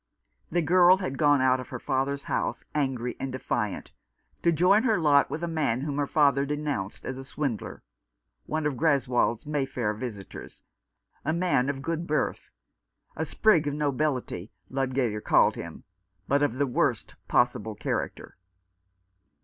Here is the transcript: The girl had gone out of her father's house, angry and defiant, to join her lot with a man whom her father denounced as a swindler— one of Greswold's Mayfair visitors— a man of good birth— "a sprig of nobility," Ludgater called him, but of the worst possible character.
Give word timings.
The 0.49 0.63
girl 0.63 0.97
had 0.97 1.19
gone 1.19 1.41
out 1.43 1.59
of 1.59 1.69
her 1.69 1.77
father's 1.77 2.23
house, 2.23 2.63
angry 2.73 3.15
and 3.19 3.31
defiant, 3.31 3.91
to 4.41 4.51
join 4.51 4.81
her 4.81 4.97
lot 4.99 5.29
with 5.29 5.43
a 5.43 5.47
man 5.47 5.81
whom 5.81 5.97
her 5.97 6.07
father 6.07 6.43
denounced 6.43 7.05
as 7.05 7.19
a 7.19 7.23
swindler— 7.23 7.83
one 8.47 8.65
of 8.65 8.73
Greswold's 8.77 9.45
Mayfair 9.45 9.93
visitors— 9.93 10.63
a 11.23 11.33
man 11.33 11.69
of 11.69 11.83
good 11.83 12.07
birth— 12.07 12.49
"a 13.15 13.27
sprig 13.27 13.67
of 13.67 13.75
nobility," 13.75 14.51
Ludgater 14.71 15.23
called 15.23 15.55
him, 15.55 15.83
but 16.27 16.41
of 16.41 16.55
the 16.55 16.65
worst 16.65 17.13
possible 17.27 17.75
character. 17.75 18.37